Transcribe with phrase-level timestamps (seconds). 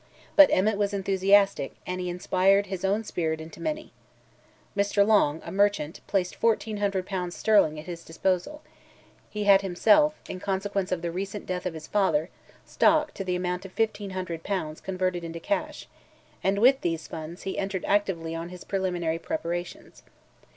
[0.35, 3.93] But Emmet was enthusiastic, and he inspired his own spirit into many.
[4.75, 5.05] Mr.
[5.05, 8.63] Long, a merchant, placed 1,400 pounds sterling at his disposal;
[9.29, 12.31] he had himself, in consequence of the recent death of his father,
[12.65, 15.87] stock to the amount of 1,500 pounds converted into cash,
[16.43, 20.01] and with these funds he entered actively on his preliminary preparations.